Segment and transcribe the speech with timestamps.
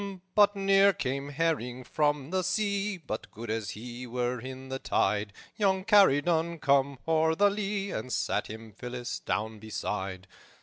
[0.33, 5.31] "But ne'er came herring from the sea, But good as he were in the tide;
[5.57, 10.25] Young Corydon came o'er the lea, And sat him Phillis down beside.